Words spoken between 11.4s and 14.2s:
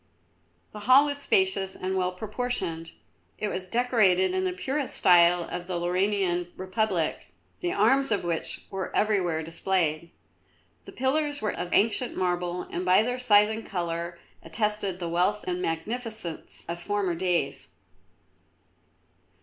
of ancient marble and by their size and colour